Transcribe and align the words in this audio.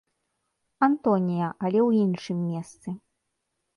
Антонія, 0.87 1.47
але 1.67 1.79
ў 1.87 1.89
іншым 2.07 2.39
месцы. 2.49 2.89